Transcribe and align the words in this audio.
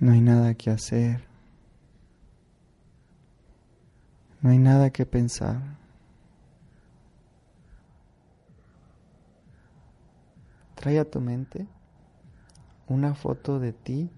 No 0.00 0.12
hay 0.12 0.22
nada 0.22 0.54
que 0.54 0.70
hacer. 0.70 1.22
No 4.40 4.48
hay 4.48 4.58
nada 4.58 4.88
que 4.88 5.04
pensar. 5.04 5.60
Trae 10.74 10.98
a 10.98 11.04
tu 11.04 11.20
mente 11.20 11.66
una 12.86 13.14
foto 13.14 13.58
de 13.58 13.74
ti 13.74 14.10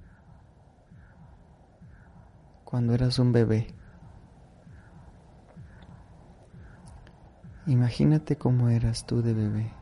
cuando 2.64 2.94
eras 2.94 3.18
un 3.18 3.32
bebé. 3.32 3.66
Imagínate 7.66 8.36
cómo 8.36 8.68
eras 8.68 9.04
tú 9.04 9.20
de 9.20 9.34
bebé. 9.34 9.81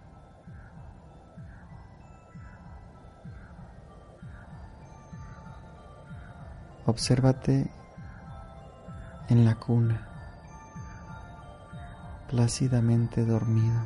Obsérvate 6.90 7.70
en 9.28 9.44
la 9.44 9.54
cuna, 9.54 10.08
plácidamente 12.28 13.24
dormido, 13.24 13.80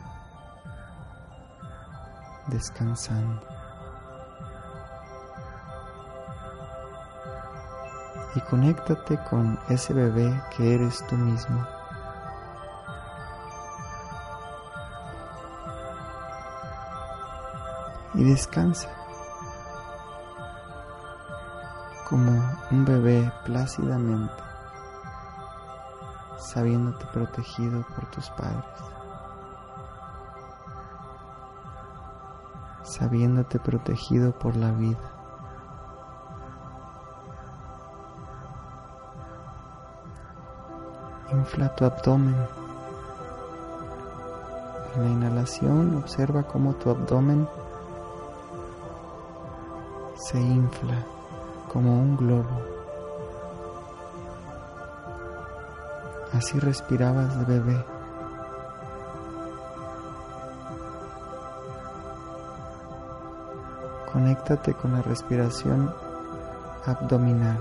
descansando. 2.47 3.43
Y 8.37 8.41
conéctate 8.41 9.19
con 9.29 9.61
ese 9.69 9.93
bebé 9.93 10.43
que 10.57 10.75
eres 10.75 11.07
tú 11.07 11.17
mismo. 11.17 11.63
Y 18.15 18.25
descansa 18.25 18.89
un 22.71 22.85
bebé 22.85 23.31
plácidamente, 23.45 24.43
sabiéndote 26.39 27.05
protegido 27.13 27.85
por 27.95 28.07
tus 28.11 28.31
padres, 28.31 28.65
sabiéndote 32.83 33.59
protegido 33.59 34.33
por 34.33 34.57
la 34.57 34.71
vida. 34.73 34.99
Infla 41.33 41.75
tu 41.75 41.85
abdomen. 41.85 42.37
En 44.95 45.03
la 45.03 45.11
inhalación 45.11 45.97
observa 45.97 46.45
cómo 46.45 46.75
tu 46.75 46.91
abdomen 46.91 47.49
se 50.15 50.41
infla 50.41 51.05
como 51.75 51.93
un 51.93 52.17
globo. 52.17 52.63
Así 56.33 56.59
respirabas 56.61 57.37
de 57.41 57.45
bebé. 57.59 57.85
Conéctate 64.13 64.73
con 64.75 64.93
la 64.93 65.03
respiración 65.03 65.93
abdominal. 66.87 67.59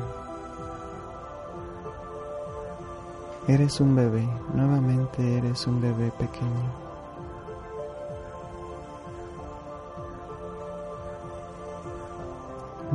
Eres 3.48 3.82
un 3.82 3.96
bebé, 3.96 4.30
nuevamente 4.54 5.40
eres 5.40 5.66
un 5.66 5.82
bebé 5.82 6.12
pequeño. 6.12 6.83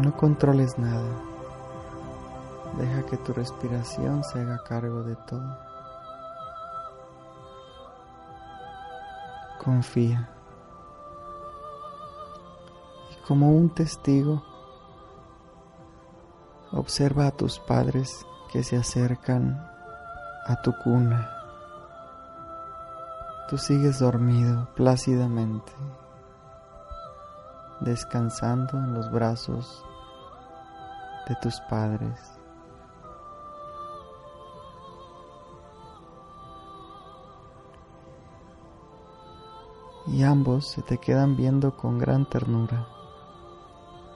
No 0.02 0.16
controles 0.16 0.78
nada. 0.78 1.10
Deja 2.78 3.02
que 3.06 3.16
tu 3.16 3.32
respiración 3.32 4.22
se 4.22 4.40
haga 4.40 4.62
cargo 4.62 5.02
de 5.02 5.16
todo. 5.16 5.58
Confía. 9.64 10.30
Y 13.10 13.26
como 13.26 13.50
un 13.50 13.70
testigo, 13.70 14.44
observa 16.70 17.26
a 17.26 17.32
tus 17.32 17.58
padres 17.58 18.24
que 18.52 18.62
se 18.62 18.76
acercan 18.76 19.68
a 20.46 20.62
tu 20.62 20.72
cuna. 20.84 21.28
Tú 23.50 23.58
sigues 23.58 23.98
dormido 23.98 24.68
plácidamente, 24.76 25.72
descansando 27.80 28.78
en 28.78 28.94
los 28.94 29.10
brazos 29.10 29.84
de 31.28 31.34
tus 31.36 31.60
padres. 31.68 32.18
Y 40.06 40.22
ambos 40.22 40.66
se 40.68 40.80
te 40.82 40.96
quedan 40.96 41.36
viendo 41.36 41.76
con 41.76 41.98
gran 41.98 42.28
ternura 42.28 42.88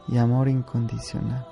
y 0.08 0.16
amor 0.16 0.48
incondicional. 0.48 1.46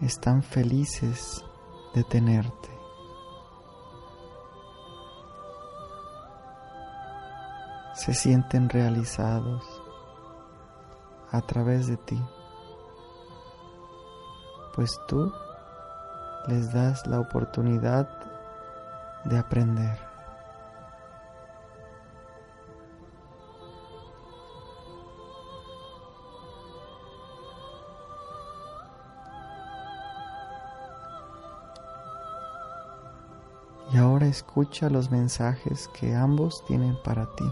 Están 0.00 0.42
felices 0.42 1.42
de 1.94 2.04
tenerte. 2.04 2.68
Se 7.94 8.14
sienten 8.14 8.68
realizados 8.68 9.77
a 11.30 11.40
través 11.42 11.86
de 11.86 11.96
ti, 11.96 12.20
pues 14.74 14.98
tú 15.08 15.32
les 16.48 16.72
das 16.72 17.06
la 17.06 17.20
oportunidad 17.20 18.08
de 19.24 19.38
aprender. 19.38 19.98
Y 33.90 33.96
ahora 33.96 34.26
escucha 34.26 34.90
los 34.90 35.10
mensajes 35.10 35.88
que 35.88 36.14
ambos 36.14 36.64
tienen 36.66 36.96
para 37.02 37.26
ti. 37.36 37.50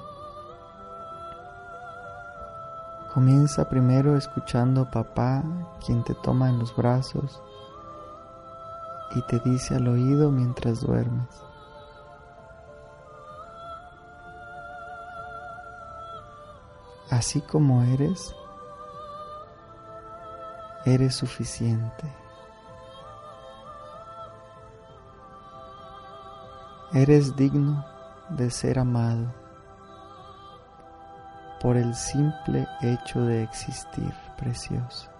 Comienza 3.16 3.66
primero 3.66 4.14
escuchando 4.14 4.82
a 4.82 4.90
papá, 4.90 5.42
quien 5.82 6.04
te 6.04 6.12
toma 6.12 6.50
en 6.50 6.58
los 6.58 6.76
brazos 6.76 7.40
y 9.14 9.22
te 9.22 9.38
dice 9.38 9.74
al 9.74 9.88
oído 9.88 10.30
mientras 10.30 10.82
duermes. 10.82 11.26
Así 17.08 17.40
como 17.40 17.84
eres, 17.84 18.34
eres 20.84 21.14
suficiente. 21.14 22.14
Eres 26.92 27.34
digno 27.34 27.82
de 28.28 28.50
ser 28.50 28.78
amado 28.78 29.45
por 31.66 31.76
el 31.76 31.96
simple 31.96 32.68
hecho 32.80 33.22
de 33.22 33.42
existir, 33.42 34.14
precioso. 34.36 35.10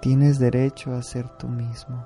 Tienes 0.00 0.40
derecho 0.40 0.92
a 0.92 1.00
ser 1.02 1.28
tú 1.38 1.46
mismo. 1.46 2.04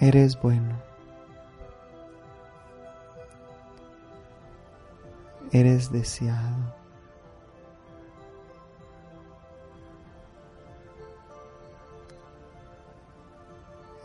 Eres 0.00 0.40
bueno. 0.40 0.74
Eres 5.52 5.92
deseado. 5.92 6.83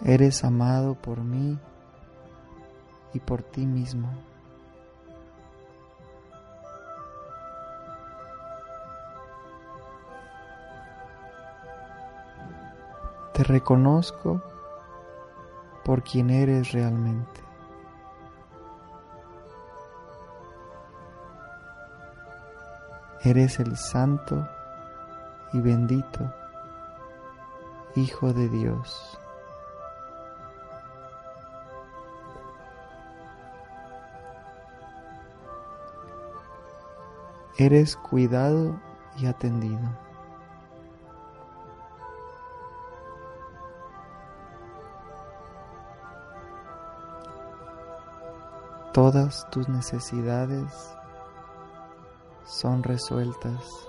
Eres 0.09 0.43
amado 0.43 0.95
por 0.95 1.19
mí 1.19 1.55
y 3.13 3.19
por 3.19 3.43
ti 3.43 3.67
mismo. 3.67 4.09
Te 13.35 13.43
reconozco 13.43 14.41
por 15.85 16.01
quien 16.01 16.31
eres 16.31 16.71
realmente. 16.71 17.43
Eres 23.23 23.59
el 23.59 23.77
santo 23.77 24.49
y 25.53 25.59
bendito 25.59 26.33
Hijo 27.95 28.33
de 28.33 28.49
Dios. 28.49 29.19
Eres 37.61 37.97
cuidado 37.97 38.79
y 39.17 39.25
atendido. 39.25 39.81
Todas 48.93 49.45
tus 49.49 49.67
necesidades 49.67 50.71
son 52.45 52.81
resueltas 52.81 53.85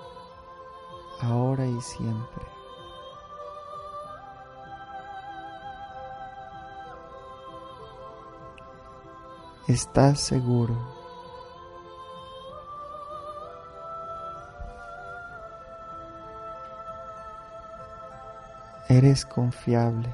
ahora 1.21 1.65
y 1.65 1.79
siempre. 1.79 2.45
Estás 9.69 10.19
seguro. 10.19 11.00
Eres 18.91 19.25
confiable. 19.25 20.13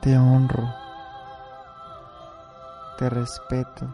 Te 0.00 0.16
honro. 0.16 0.72
Te 2.96 3.10
respeto. 3.10 3.92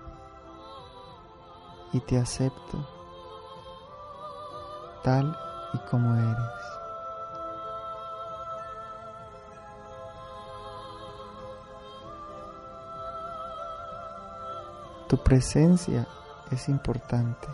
Y 1.95 2.01
te 2.01 2.19
acepto 2.19 2.87
tal 5.03 5.35
y 5.73 5.79
como 5.91 6.15
eres. 6.15 6.37
Tu 15.09 15.17
presencia 15.17 16.07
es 16.51 16.69
importante. 16.69 17.49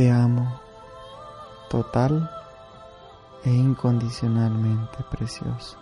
Te 0.00 0.08
amo 0.08 0.58
total 1.68 2.26
e 3.44 3.50
incondicionalmente 3.50 5.04
precioso. 5.10 5.76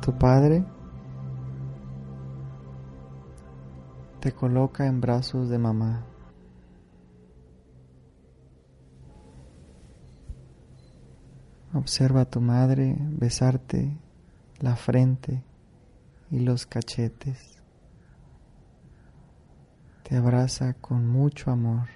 Tu 0.00 0.12
Padre 0.14 0.81
te 4.22 4.30
coloca 4.30 4.86
en 4.86 5.00
brazos 5.00 5.48
de 5.48 5.58
mamá. 5.58 6.06
Observa 11.74 12.20
a 12.20 12.24
tu 12.30 12.40
madre 12.40 12.96
besarte 13.00 13.98
la 14.60 14.76
frente 14.76 15.42
y 16.30 16.38
los 16.38 16.66
cachetes. 16.66 17.60
Te 20.04 20.16
abraza 20.18 20.74
con 20.74 21.08
mucho 21.08 21.50
amor. 21.50 21.88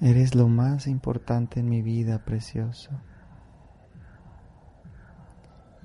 Eres 0.00 0.34
lo 0.34 0.48
más 0.48 0.88
importante 0.88 1.60
en 1.60 1.68
mi 1.68 1.82
vida, 1.82 2.24
precioso. 2.24 2.90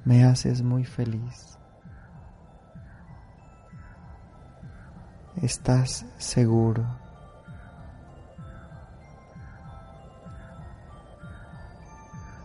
Me 0.04 0.24
haces 0.24 0.64
muy 0.64 0.84
feliz. 0.84 1.60
Estás 5.42 6.06
seguro. 6.18 6.86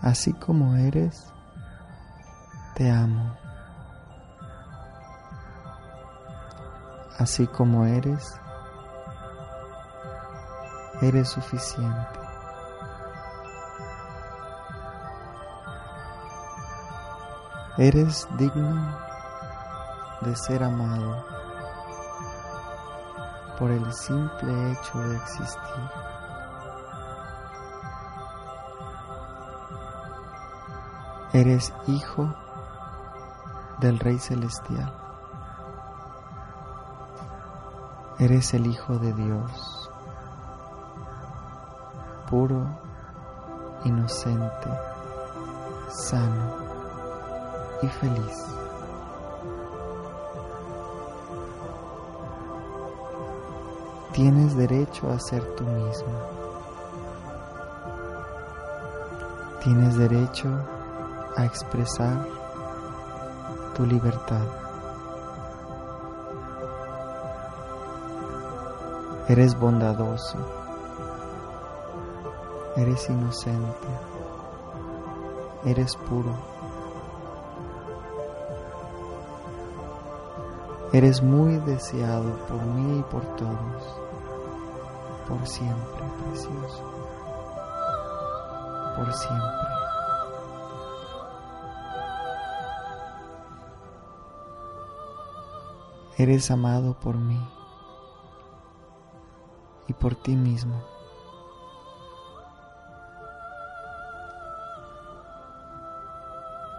Así 0.01 0.33
como 0.33 0.75
eres, 0.75 1.31
te 2.75 2.91
amo. 2.91 3.37
Así 7.19 7.47
como 7.47 7.85
eres, 7.85 8.41
eres 11.03 11.29
suficiente. 11.29 12.19
Eres 17.77 18.27
digno 18.39 18.99
de 20.23 20.35
ser 20.35 20.65
amado 20.65 21.48
por 23.59 23.71
el 23.71 23.93
simple 23.93 24.73
hecho 24.73 24.99
de 24.99 25.17
existir. 25.17 25.91
Eres 31.33 31.73
hijo 31.87 32.35
del 33.81 33.99
Rey 33.99 34.19
Celestial. 34.19 34.93
Eres 38.19 38.53
el 38.55 38.67
Hijo 38.67 38.99
de 38.99 39.13
Dios, 39.13 39.91
puro, 42.29 42.67
inocente, 43.85 44.71
sano 45.89 46.57
y 47.81 47.87
feliz. 47.87 48.58
Tienes 54.19 54.57
derecho 54.57 55.09
a 55.13 55.21
ser 55.21 55.45
tú 55.55 55.63
mismo. 55.63 56.09
Tienes 59.63 59.97
derecho 59.97 60.49
a 61.37 61.45
expresar 61.45 62.27
tu 63.77 63.87
libertad. 63.87 64.43
Eres 69.29 69.57
bondadoso. 69.57 70.37
Eres 72.75 73.09
inocente. 73.09 73.87
Eres 75.65 75.95
puro. 75.95 76.35
Eres 80.91 81.23
muy 81.23 81.59
deseado 81.59 82.35
por 82.49 82.63
mí 82.63 83.01
y 83.01 83.03
por 83.03 83.23
todos, 83.37 84.01
por 85.29 85.47
siempre, 85.47 86.05
precioso, 86.25 86.83
por 88.97 89.13
siempre. 89.13 89.69
Eres 96.17 96.51
amado 96.51 96.95
por 96.95 97.17
mí 97.17 97.41
y 99.87 99.93
por 99.93 100.17
ti 100.17 100.35
mismo. 100.35 100.83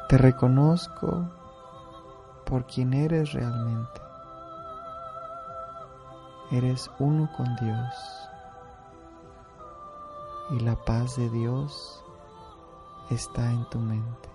Te 0.10 0.18
reconozco 0.18 1.30
por 2.46 2.66
quien 2.66 2.96
eres 2.96 3.32
realmente. 3.32 4.02
Eres 6.52 6.90
uno 6.98 7.30
con 7.38 7.56
Dios 7.58 8.29
y 10.52 10.60
la 10.60 10.76
paz 10.76 11.16
de 11.16 11.30
Dios 11.30 12.04
está 13.10 13.52
en 13.52 13.70
tu 13.70 13.80
mente. 13.80 14.30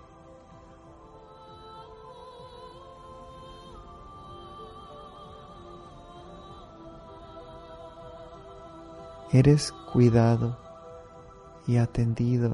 Eres 9.31 9.73
cuidado 9.91 10.57
y 11.67 11.77
atendido 11.77 12.53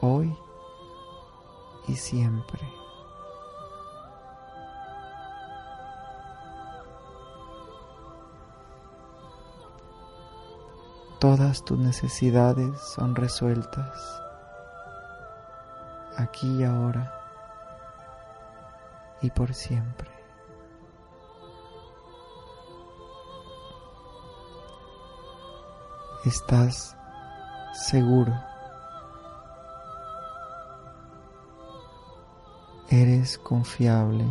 hoy 0.00 0.36
y 1.86 1.94
siempre. 1.94 2.83
Todas 11.24 11.64
tus 11.64 11.78
necesidades 11.78 12.78
son 12.78 13.16
resueltas 13.16 14.22
aquí 16.18 16.58
y 16.58 16.64
ahora 16.64 17.14
y 19.22 19.30
por 19.30 19.54
siempre. 19.54 20.10
Estás 26.26 26.94
seguro. 27.72 28.34
Eres 32.90 33.38
confiable. 33.38 34.30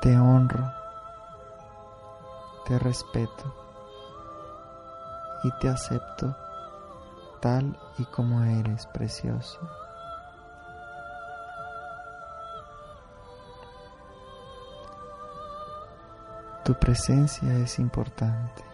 Te 0.00 0.16
honro. 0.16 0.81
Te 2.72 2.78
respeto. 2.78 3.54
Y 5.44 5.50
te 5.58 5.68
acepto 5.68 6.34
tal 7.38 7.78
y 7.98 8.06
como 8.06 8.42
eres, 8.44 8.86
precioso. 8.86 9.60
Tu 16.64 16.72
presencia 16.72 17.52
es 17.58 17.78
importante. 17.78 18.64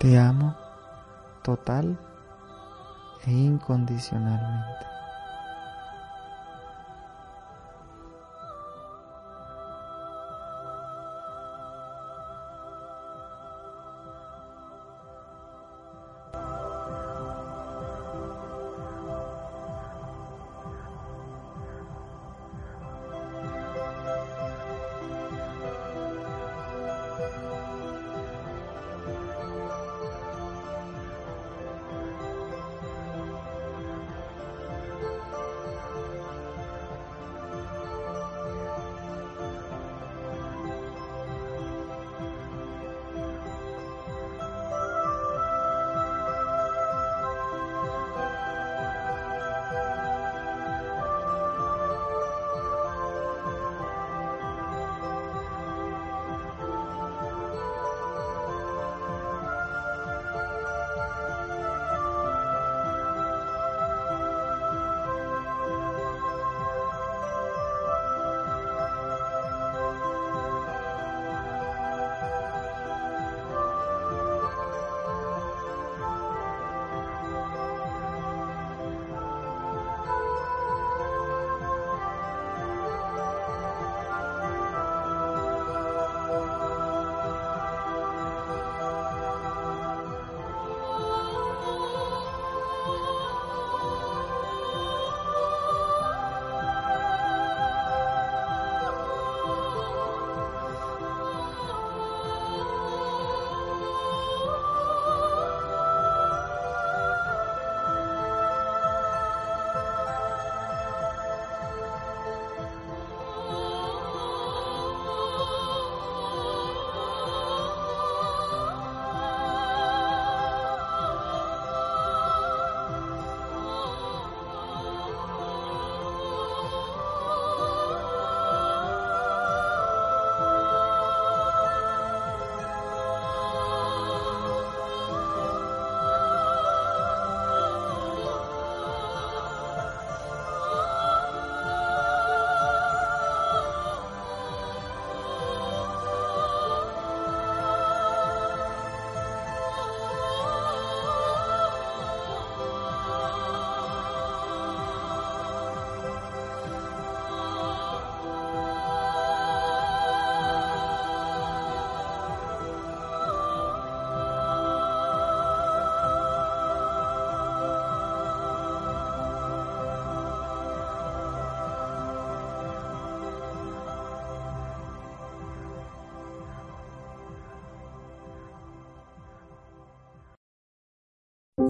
Te 0.00 0.18
amo 0.18 0.54
total 1.42 1.98
e 3.24 3.30
incondicionalmente. 3.30 5.01